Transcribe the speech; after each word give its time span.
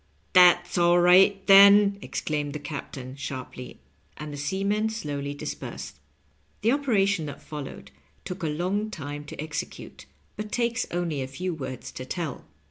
"That's 0.33 0.79
all 0.79 0.97
right, 0.97 1.45
then," 1.45 1.99
exclaimed 2.01 2.53
the 2.53 2.57
captain, 2.59 3.15
sharp 3.15 3.55
ly; 3.55 3.75
and 4.17 4.33
the 4.33 4.37
seamen 4.37 4.89
slowly 4.89 5.35
dispersed. 5.35 5.99
The 6.61 6.71
operation 6.71 7.27
that 7.27 7.39
followed 7.39 7.91
took 8.25 8.41
a 8.41 8.47
long 8.47 8.89
time 8.89 9.25
to 9.25 9.39
exe 9.39 9.63
cute, 9.69 10.07
but 10.37 10.51
takes 10.51 10.87
only 10.89 11.21
a 11.21 11.27
few 11.27 11.53
words 11.53 11.91
to 11.91 12.03
tell. 12.03 12.45